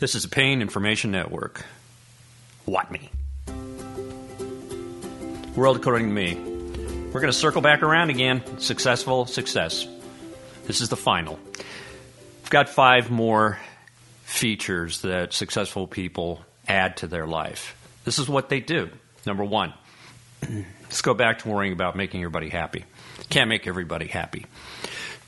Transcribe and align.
This 0.00 0.14
is 0.14 0.24
a 0.24 0.30
Pain 0.30 0.62
Information 0.62 1.10
Network. 1.10 1.62
WATME? 2.66 3.10
World 5.54 5.76
according 5.76 6.08
to 6.08 6.14
me. 6.14 6.36
We're 7.12 7.20
going 7.20 7.30
to 7.30 7.34
circle 7.34 7.60
back 7.60 7.82
around 7.82 8.08
again. 8.08 8.42
Successful 8.60 9.26
success. 9.26 9.86
This 10.66 10.80
is 10.80 10.88
the 10.88 10.96
final. 10.96 11.38
I've 12.42 12.48
got 12.48 12.70
five 12.70 13.10
more 13.10 13.58
features 14.22 15.02
that 15.02 15.34
successful 15.34 15.86
people 15.86 16.40
add 16.66 16.96
to 16.96 17.06
their 17.06 17.26
life. 17.26 17.76
This 18.06 18.18
is 18.18 18.26
what 18.26 18.48
they 18.48 18.60
do. 18.60 18.88
Number 19.26 19.44
one, 19.44 19.74
let's 20.82 21.02
go 21.02 21.12
back 21.12 21.40
to 21.40 21.48
worrying 21.50 21.74
about 21.74 21.94
making 21.94 22.22
everybody 22.22 22.48
happy. 22.48 22.86
Can't 23.28 23.50
make 23.50 23.66
everybody 23.66 24.06
happy. 24.06 24.46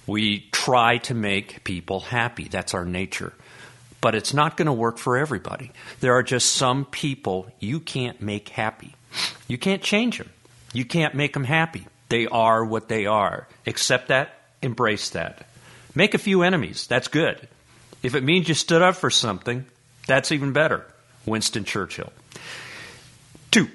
We 0.06 0.48
try 0.50 0.96
to 0.96 1.14
make 1.14 1.62
people 1.62 2.00
happy. 2.00 2.44
That's 2.44 2.72
our 2.72 2.86
nature. 2.86 3.34
But 4.02 4.14
it's 4.14 4.34
not 4.34 4.58
going 4.58 4.66
to 4.66 4.72
work 4.72 4.98
for 4.98 5.16
everybody. 5.16 5.70
There 6.00 6.12
are 6.12 6.22
just 6.22 6.52
some 6.52 6.84
people 6.84 7.50
you 7.58 7.80
can't 7.80 8.20
make 8.20 8.50
happy. 8.50 8.94
You 9.48 9.56
can't 9.56 9.80
change 9.80 10.18
them. 10.18 10.28
You 10.74 10.84
can't 10.84 11.14
make 11.14 11.32
them 11.32 11.44
happy. 11.44 11.86
They 12.10 12.26
are 12.26 12.62
what 12.62 12.88
they 12.88 13.06
are. 13.06 13.48
Accept 13.66 14.08
that, 14.08 14.34
embrace 14.60 15.08
that. 15.10 15.46
Make 15.94 16.12
a 16.12 16.18
few 16.18 16.42
enemies. 16.42 16.86
That's 16.86 17.08
good. 17.08 17.48
If 18.02 18.14
it 18.14 18.22
means 18.22 18.48
you 18.48 18.54
stood 18.54 18.82
up 18.82 18.96
for 18.96 19.08
something, 19.08 19.64
that's 20.06 20.32
even 20.32 20.52
better. 20.52 20.84
Winston 21.24 21.64
Churchill. 21.64 22.12
Two, 23.50 23.68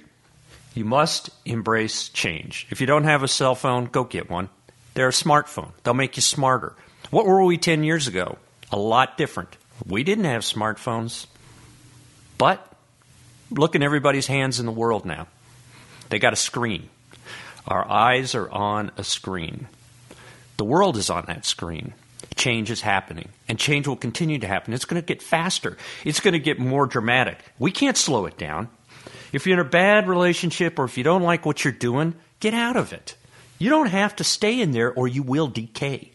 you 0.74 0.84
must 0.84 1.30
embrace 1.46 2.10
change. 2.10 2.68
If 2.70 2.82
you 2.82 2.88
don't 2.88 3.06
have 3.06 3.24
a 3.24 3.28
cell 3.28 3.56
phone, 3.56 3.86
go 3.86 4.04
get 4.04 4.30
one. 4.30 4.50
They're 4.94 5.08
a 5.08 5.12
smartphone, 5.12 5.72
they'll 5.84 5.94
make 5.94 6.18
you 6.18 6.22
smarter. 6.22 6.76
What 7.12 7.26
were 7.26 7.44
we 7.44 7.58
10 7.58 7.84
years 7.84 8.08
ago? 8.08 8.38
A 8.72 8.78
lot 8.78 9.18
different. 9.18 9.56
We 9.86 10.04
didn't 10.04 10.26
have 10.26 10.42
smartphones. 10.42 11.28
But 12.38 12.66
look 13.52 13.76
in 13.76 13.84
everybody's 13.84 14.28
hands 14.28 14.60
in 14.60 14.66
the 14.66 14.72
world 14.72 15.06
now. 15.06 15.28
They 16.10 16.20
got 16.20 16.34
a 16.34 16.38
screen. 16.38 16.90
Our 17.68 17.88
eyes 17.90 18.36
are 18.36 18.50
on 18.50 18.92
a 18.98 19.04
screen. 19.04 19.68
The 20.58 20.64
world 20.64 20.98
is 20.98 21.10
on 21.10 21.26
that 21.28 21.46
screen. 21.46 21.94
Change 22.36 22.72
is 22.72 22.82
happening, 22.82 23.30
and 23.48 23.60
change 23.60 23.88
will 23.88 23.96
continue 23.96 24.40
to 24.40 24.48
happen. 24.48 24.74
It's 24.74 24.86
going 24.86 25.02
to 25.02 25.06
get 25.06 25.22
faster, 25.22 25.78
it's 26.06 26.20
going 26.20 26.34
to 26.34 26.40
get 26.40 26.60
more 26.60 26.86
dramatic. 26.86 27.40
We 27.60 27.72
can't 27.72 27.98
slow 27.98 28.26
it 28.26 28.38
down. 28.38 28.70
If 29.34 29.46
you're 29.46 29.60
in 29.60 29.66
a 29.66 29.70
bad 29.70 30.08
relationship 30.08 30.80
or 30.80 30.86
if 30.86 30.98
you 30.98 31.04
don't 31.04 31.24
like 31.24 31.46
what 31.46 31.64
you're 31.64 31.74
doing, 31.74 32.16
get 32.40 32.54
out 32.54 32.78
of 32.78 32.94
it. 32.94 33.16
You 33.60 33.70
don't 33.70 33.88
have 33.88 34.16
to 34.18 34.24
stay 34.24 34.62
in 34.62 34.72
there 34.72 34.92
or 34.92 35.08
you 35.08 35.24
will 35.24 35.48
decay. 35.48 36.12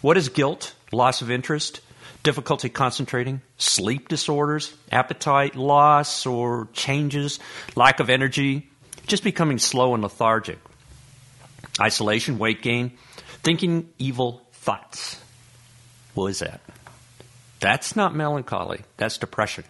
What 0.00 0.16
is 0.16 0.28
guilt? 0.28 0.74
Loss 0.92 1.22
of 1.22 1.30
interest? 1.30 1.80
Difficulty 2.22 2.68
concentrating? 2.68 3.40
Sleep 3.56 4.08
disorders? 4.08 4.74
Appetite 4.92 5.56
loss 5.56 6.26
or 6.26 6.68
changes? 6.72 7.40
Lack 7.76 8.00
of 8.00 8.10
energy? 8.10 8.68
Just 9.06 9.24
becoming 9.24 9.58
slow 9.58 9.94
and 9.94 10.02
lethargic? 10.02 10.58
Isolation? 11.80 12.38
Weight 12.38 12.62
gain? 12.62 12.92
Thinking 13.42 13.88
evil 13.98 14.42
thoughts? 14.52 15.18
What 16.14 16.26
is 16.26 16.40
that? 16.40 16.60
That's 17.60 17.96
not 17.96 18.14
melancholy. 18.14 18.82
That's 18.96 19.18
depression. 19.18 19.64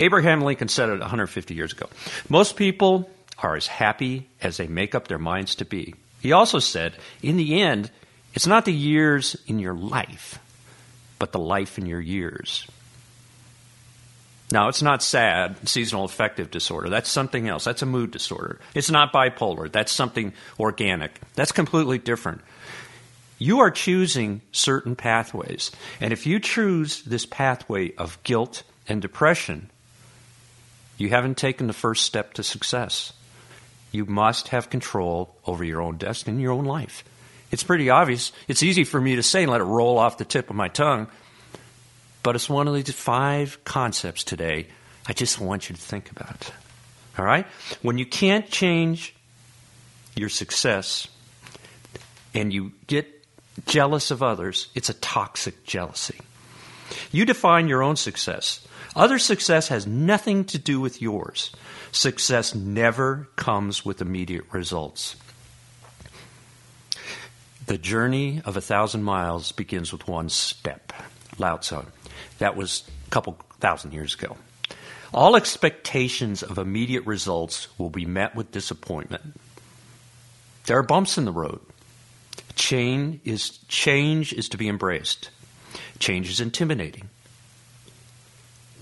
Abraham 0.00 0.40
Lincoln 0.40 0.68
said 0.68 0.88
it 0.88 1.00
150 1.00 1.54
years 1.54 1.72
ago. 1.72 1.88
Most 2.28 2.56
people 2.56 3.08
are 3.38 3.56
as 3.56 3.66
happy 3.66 4.28
as 4.42 4.56
they 4.56 4.66
make 4.66 4.94
up 4.94 5.08
their 5.08 5.18
minds 5.18 5.54
to 5.56 5.64
be. 5.64 5.94
He 6.20 6.32
also 6.32 6.58
said, 6.58 6.94
in 7.22 7.36
the 7.36 7.60
end, 7.60 7.90
it's 8.34 8.46
not 8.46 8.64
the 8.64 8.72
years 8.72 9.36
in 9.46 9.58
your 9.58 9.74
life, 9.74 10.38
but 11.24 11.32
the 11.32 11.38
life 11.38 11.78
in 11.78 11.86
your 11.86 12.02
years. 12.02 12.66
Now, 14.52 14.68
it's 14.68 14.82
not 14.82 15.02
SAD, 15.02 15.66
seasonal 15.66 16.04
affective 16.04 16.50
disorder. 16.50 16.90
That's 16.90 17.08
something 17.08 17.48
else. 17.48 17.64
That's 17.64 17.80
a 17.80 17.86
mood 17.86 18.10
disorder. 18.10 18.60
It's 18.74 18.90
not 18.90 19.10
bipolar. 19.10 19.72
That's 19.72 19.90
something 19.90 20.34
organic. 20.60 21.18
That's 21.34 21.50
completely 21.50 21.96
different. 21.96 22.42
You 23.38 23.60
are 23.60 23.70
choosing 23.70 24.42
certain 24.52 24.96
pathways. 24.96 25.70
And 25.98 26.12
if 26.12 26.26
you 26.26 26.40
choose 26.40 27.00
this 27.04 27.24
pathway 27.24 27.94
of 27.94 28.22
guilt 28.22 28.64
and 28.86 29.00
depression, 29.00 29.70
you 30.98 31.08
haven't 31.08 31.38
taken 31.38 31.68
the 31.68 31.72
first 31.72 32.04
step 32.04 32.34
to 32.34 32.42
success. 32.42 33.14
You 33.92 34.04
must 34.04 34.48
have 34.48 34.68
control 34.68 35.34
over 35.46 35.64
your 35.64 35.80
own 35.80 35.96
destiny, 35.96 36.42
your 36.42 36.52
own 36.52 36.66
life. 36.66 37.02
It's 37.54 37.62
pretty 37.62 37.88
obvious. 37.88 38.32
It's 38.48 38.64
easy 38.64 38.82
for 38.82 39.00
me 39.00 39.14
to 39.14 39.22
say 39.22 39.44
and 39.44 39.52
let 39.52 39.60
it 39.60 39.64
roll 39.64 39.96
off 39.96 40.18
the 40.18 40.24
tip 40.24 40.50
of 40.50 40.56
my 40.56 40.66
tongue, 40.66 41.06
but 42.24 42.34
it's 42.34 42.50
one 42.50 42.66
of 42.66 42.74
these 42.74 42.92
five 42.92 43.62
concepts 43.62 44.24
today 44.24 44.66
I 45.06 45.12
just 45.12 45.38
want 45.38 45.68
you 45.68 45.76
to 45.76 45.80
think 45.80 46.10
about. 46.10 46.50
All 47.16 47.24
right? 47.24 47.46
When 47.80 47.96
you 47.96 48.06
can't 48.06 48.50
change 48.50 49.14
your 50.16 50.28
success 50.28 51.06
and 52.34 52.52
you 52.52 52.72
get 52.88 53.06
jealous 53.66 54.10
of 54.10 54.20
others, 54.20 54.66
it's 54.74 54.88
a 54.88 54.94
toxic 54.94 55.62
jealousy. 55.62 56.18
You 57.12 57.24
define 57.24 57.68
your 57.68 57.84
own 57.84 57.94
success. 57.94 58.66
Other 58.96 59.20
success 59.20 59.68
has 59.68 59.86
nothing 59.86 60.44
to 60.46 60.58
do 60.58 60.80
with 60.80 61.00
yours. 61.00 61.52
Success 61.92 62.52
never 62.52 63.28
comes 63.36 63.84
with 63.84 64.02
immediate 64.02 64.46
results. 64.50 65.14
The 67.66 67.78
journey 67.78 68.42
of 68.44 68.56
a 68.56 68.60
thousand 68.60 69.02
miles 69.02 69.52
begins 69.52 69.92
with 69.92 70.06
one 70.06 70.28
step. 70.28 70.92
Lao 71.38 71.56
Tzu. 71.56 71.82
That 72.38 72.56
was 72.56 72.84
a 73.06 73.10
couple 73.10 73.38
thousand 73.60 73.92
years 73.92 74.14
ago. 74.14 74.36
All 75.12 75.36
expectations 75.36 76.42
of 76.42 76.58
immediate 76.58 77.06
results 77.06 77.68
will 77.78 77.90
be 77.90 78.04
met 78.04 78.34
with 78.34 78.52
disappointment. 78.52 79.40
There 80.66 80.78
are 80.78 80.82
bumps 80.82 81.18
in 81.18 81.24
the 81.24 81.32
road. 81.32 81.60
Change 82.54 83.20
is, 83.24 83.58
change 83.68 84.32
is 84.32 84.48
to 84.50 84.56
be 84.56 84.68
embraced. 84.68 85.30
Change 85.98 86.28
is 86.30 86.40
intimidating 86.40 87.08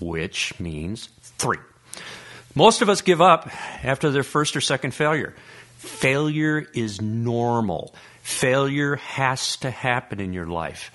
which 0.03 0.59
means 0.59 1.09
three. 1.21 1.59
Most 2.55 2.81
of 2.81 2.89
us 2.89 3.01
give 3.01 3.21
up 3.21 3.49
after 3.83 4.11
their 4.11 4.23
first 4.23 4.55
or 4.55 4.61
second 4.61 4.93
failure. 4.93 5.33
Failure 5.83 6.65
is 6.73 7.01
normal. 7.01 7.93
Failure 8.21 8.95
has 8.95 9.57
to 9.57 9.69
happen 9.69 10.21
in 10.21 10.31
your 10.31 10.47
life. 10.47 10.91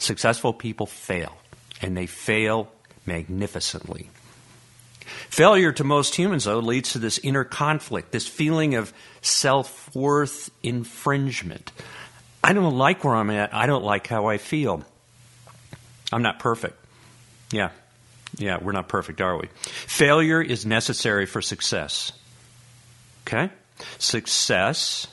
Successful 0.00 0.52
people 0.52 0.86
fail, 0.86 1.36
and 1.80 1.96
they 1.96 2.06
fail 2.06 2.72
magnificently. 3.06 4.10
Failure 5.30 5.70
to 5.72 5.84
most 5.84 6.16
humans, 6.16 6.44
though, 6.44 6.58
leads 6.58 6.92
to 6.92 6.98
this 6.98 7.18
inner 7.18 7.44
conflict, 7.44 8.10
this 8.10 8.26
feeling 8.26 8.74
of 8.74 8.92
self 9.22 9.94
worth 9.94 10.50
infringement. 10.62 11.70
I 12.42 12.54
don't 12.54 12.76
like 12.76 13.04
where 13.04 13.14
I'm 13.14 13.30
at. 13.30 13.54
I 13.54 13.66
don't 13.66 13.84
like 13.84 14.08
how 14.08 14.26
I 14.26 14.38
feel. 14.38 14.82
I'm 16.12 16.22
not 16.22 16.40
perfect. 16.40 16.76
Yeah, 17.52 17.70
yeah, 18.36 18.58
we're 18.60 18.72
not 18.72 18.88
perfect, 18.88 19.20
are 19.20 19.38
we? 19.38 19.48
Failure 19.62 20.42
is 20.42 20.66
necessary 20.66 21.26
for 21.26 21.40
success. 21.40 22.12
Okay? 23.26 23.50
Success 23.98 25.06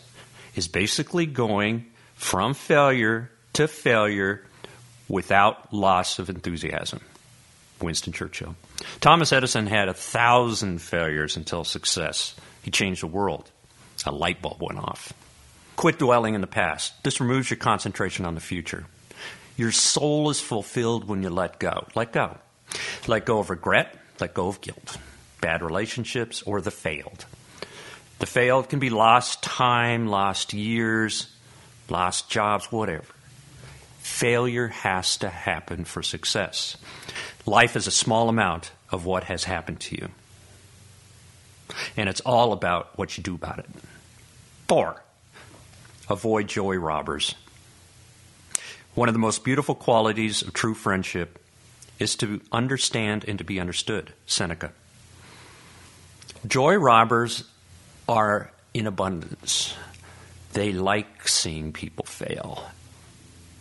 is 0.55 0.67
basically 0.67 1.25
going 1.25 1.85
from 2.15 2.53
failure 2.53 3.29
to 3.53 3.67
failure 3.67 4.43
without 5.07 5.73
loss 5.73 6.19
of 6.19 6.29
enthusiasm. 6.29 7.01
Winston 7.81 8.13
Churchill. 8.13 8.55
Thomas 9.01 9.31
Edison 9.31 9.67
had 9.67 9.89
a 9.89 9.93
thousand 9.93 10.81
failures 10.81 11.35
until 11.35 11.63
success. 11.63 12.35
He 12.63 12.71
changed 12.71 13.03
the 13.03 13.07
world. 13.07 13.51
A 14.05 14.11
light 14.11 14.41
bulb 14.41 14.61
went 14.61 14.79
off. 14.79 15.13
Quit 15.75 15.99
dwelling 15.99 16.35
in 16.35 16.41
the 16.41 16.47
past. 16.47 17.03
This 17.03 17.19
removes 17.19 17.49
your 17.49 17.57
concentration 17.57 18.25
on 18.25 18.35
the 18.35 18.41
future. 18.41 18.85
Your 19.57 19.71
soul 19.71 20.29
is 20.29 20.39
fulfilled 20.39 21.07
when 21.07 21.23
you 21.23 21.29
let 21.29 21.59
go. 21.59 21.87
Let 21.95 22.13
go. 22.13 22.37
Let 23.07 23.25
go 23.25 23.39
of 23.39 23.49
regret, 23.49 23.95
let 24.19 24.33
go 24.33 24.47
of 24.47 24.61
guilt, 24.61 24.97
bad 25.41 25.61
relationships, 25.61 26.41
or 26.43 26.61
the 26.61 26.71
failed. 26.71 27.25
The 28.19 28.25
failed 28.25 28.69
can 28.69 28.79
be 28.79 28.89
lost 28.89 29.43
time, 29.43 30.07
lost 30.07 30.53
years, 30.53 31.27
lost 31.89 32.29
jobs, 32.29 32.71
whatever. 32.71 33.05
Failure 33.99 34.67
has 34.67 35.17
to 35.17 35.29
happen 35.29 35.83
for 35.83 36.01
success. 36.01 36.77
Life 37.45 37.75
is 37.75 37.87
a 37.87 37.91
small 37.91 38.29
amount 38.29 38.71
of 38.91 39.05
what 39.05 39.25
has 39.25 39.43
happened 39.43 39.79
to 39.81 39.95
you. 39.95 40.09
And 41.97 42.07
it's 42.07 42.21
all 42.21 42.53
about 42.53 42.97
what 42.97 43.17
you 43.17 43.23
do 43.23 43.35
about 43.35 43.59
it. 43.59 43.65
Four, 44.67 45.03
avoid 46.09 46.47
joy 46.47 46.77
robbers. 46.77 47.35
One 48.93 49.09
of 49.09 49.13
the 49.13 49.19
most 49.19 49.43
beautiful 49.43 49.75
qualities 49.75 50.41
of 50.41 50.53
true 50.53 50.73
friendship 50.73 51.43
is 51.99 52.15
to 52.17 52.41
understand 52.51 53.25
and 53.27 53.37
to 53.39 53.43
be 53.43 53.59
understood. 53.59 54.13
Seneca. 54.25 54.71
Joy 56.47 56.75
robbers 56.75 57.43
are 58.07 58.51
in 58.73 58.87
abundance. 58.87 59.73
They 60.53 60.71
like 60.71 61.27
seeing 61.27 61.73
people 61.73 62.05
fail. 62.05 62.63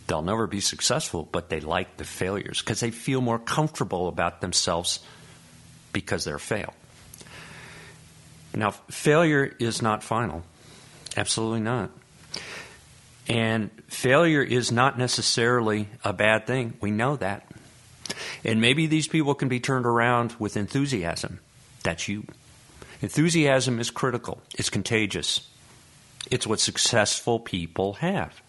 They'll 0.07 0.21
never 0.21 0.47
be 0.47 0.61
successful, 0.61 1.27
but 1.31 1.49
they 1.49 1.59
like 1.59 1.97
the 1.97 2.03
failures 2.03 2.59
because 2.59 2.79
they 2.79 2.91
feel 2.91 3.21
more 3.21 3.39
comfortable 3.39 4.07
about 4.07 4.41
themselves 4.41 4.99
because 5.93 6.25
they're 6.25 6.35
a 6.35 6.39
fail. 6.39 6.73
Now, 8.53 8.71
failure 8.71 9.53
is 9.59 9.81
not 9.81 10.03
final. 10.03 10.43
Absolutely 11.17 11.61
not. 11.61 11.91
And 13.27 13.71
failure 13.87 14.43
is 14.43 14.71
not 14.71 14.97
necessarily 14.97 15.89
a 16.03 16.13
bad 16.13 16.45
thing. 16.45 16.75
We 16.79 16.91
know 16.91 17.15
that. 17.17 17.51
And 18.43 18.61
maybe 18.61 18.85
these 18.85 19.07
people 19.07 19.33
can 19.33 19.49
be 19.49 19.59
turned 19.59 19.85
around 19.85 20.35
with 20.37 20.57
enthusiasm. 20.57 21.39
That's 21.83 22.07
you. 22.07 22.25
Enthusiasm 23.05 23.79
is 23.79 23.91
critical, 23.91 24.41
it's 24.57 24.71
contagious. 24.71 25.47
It's 26.31 26.47
what 26.47 26.59
successful 26.59 27.39
people 27.39 27.93
have. 27.93 28.41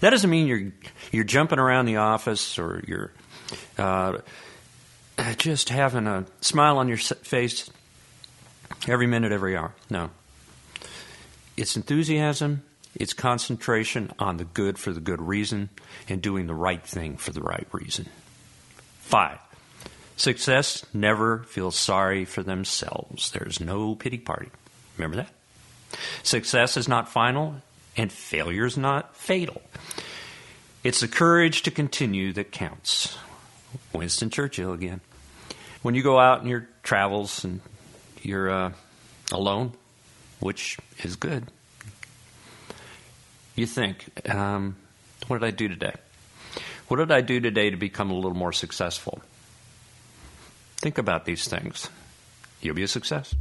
That 0.00 0.10
doesn't 0.10 0.28
mean 0.28 0.48
you're 0.48 0.72
you're 1.12 1.22
jumping 1.22 1.60
around 1.60 1.84
the 1.86 1.98
office 1.98 2.58
or 2.58 2.82
you're 2.84 3.12
uh, 3.78 4.18
just 5.36 5.68
having 5.68 6.08
a 6.08 6.26
smile 6.40 6.78
on 6.78 6.88
your 6.88 6.96
face 6.96 7.70
every 8.88 9.06
minute, 9.06 9.30
every 9.30 9.56
hour. 9.56 9.72
No. 9.88 10.10
It's 11.56 11.76
enthusiasm, 11.76 12.64
it's 12.96 13.12
concentration 13.12 14.10
on 14.18 14.38
the 14.38 14.44
good 14.44 14.80
for 14.80 14.90
the 14.90 14.98
good 14.98 15.22
reason, 15.22 15.68
and 16.08 16.20
doing 16.20 16.48
the 16.48 16.54
right 16.54 16.84
thing 16.84 17.18
for 17.18 17.30
the 17.30 17.40
right 17.40 17.68
reason. 17.70 18.08
Five, 18.98 19.38
success 20.16 20.84
never 20.92 21.38
feels 21.44 21.76
sorry 21.76 22.24
for 22.24 22.42
themselves. 22.42 23.30
There's 23.30 23.60
no 23.60 23.94
pity 23.94 24.18
party. 24.18 24.50
Remember 24.96 25.16
that? 25.16 25.30
Success 26.22 26.76
is 26.76 26.88
not 26.88 27.08
final, 27.08 27.56
and 27.96 28.10
failure 28.10 28.64
is 28.64 28.76
not 28.76 29.16
fatal. 29.16 29.60
It's 30.84 31.00
the 31.00 31.08
courage 31.08 31.62
to 31.62 31.70
continue 31.70 32.32
that 32.32 32.50
counts. 32.50 33.16
Winston 33.92 34.30
Churchill 34.30 34.72
again. 34.72 35.00
When 35.82 35.94
you 35.94 36.02
go 36.02 36.18
out 36.18 36.42
in 36.42 36.48
your 36.48 36.66
travels 36.82 37.44
and 37.44 37.60
you're 38.22 38.50
uh, 38.50 38.72
alone, 39.30 39.72
which 40.40 40.78
is 41.02 41.16
good, 41.16 41.46
you 43.54 43.66
think, 43.66 44.08
um, 44.28 44.76
what 45.26 45.40
did 45.40 45.46
I 45.46 45.50
do 45.50 45.68
today? 45.68 45.94
What 46.88 46.96
did 46.96 47.12
I 47.12 47.20
do 47.20 47.40
today 47.40 47.70
to 47.70 47.76
become 47.76 48.10
a 48.10 48.14
little 48.14 48.34
more 48.34 48.52
successful? 48.52 49.22
Think 50.82 50.98
about 50.98 51.26
these 51.26 51.46
things. 51.46 51.88
You'll 52.60 52.74
be 52.74 52.82
a 52.82 52.88
success. 52.88 53.36